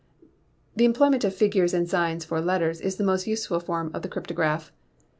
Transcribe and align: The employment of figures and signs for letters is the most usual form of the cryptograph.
The 0.75 0.83
employment 0.85 1.23
of 1.23 1.35
figures 1.35 1.75
and 1.75 1.87
signs 1.87 2.25
for 2.25 2.41
letters 2.41 2.81
is 2.81 2.95
the 2.95 3.03
most 3.03 3.27
usual 3.27 3.59
form 3.59 3.91
of 3.93 4.01
the 4.01 4.09
cryptograph. 4.09 4.71